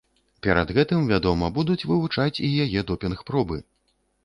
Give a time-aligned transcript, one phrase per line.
[0.45, 3.63] Перад гэтым, вядома, будуць вывучаць і яе допінг-пробы.